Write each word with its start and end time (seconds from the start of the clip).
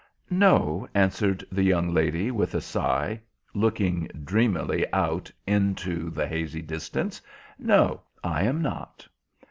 "No," 0.31 0.87
answered 0.95 1.45
the 1.51 1.61
young 1.61 1.93
lady, 1.93 2.31
with 2.31 2.55
a 2.55 2.59
sigh, 2.61 3.21
looking 3.53 4.07
dreamily 4.23 4.91
out 4.91 5.29
into 5.45 6.09
the 6.09 6.25
hazy 6.27 6.63
distance. 6.63 7.21
"No, 7.59 8.01
I 8.23 8.45
am 8.45 8.63
not." 8.63 9.07